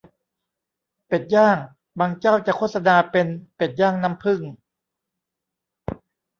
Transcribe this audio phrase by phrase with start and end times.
[1.07, 1.57] เป็ดย่าง
[1.99, 4.41] บางเจ้าจะโฆษณาเป็นเป็ดย่างน้ำผึ้ง